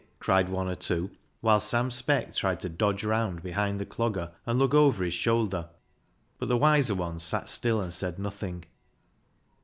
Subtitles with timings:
[0.17, 1.11] cried one or two,
[1.43, 5.69] whilst Sam Speck tried to dodge round behind the Clogger, and look over his shoulder.
[6.39, 8.65] But the wiser ones sat still and said nothing.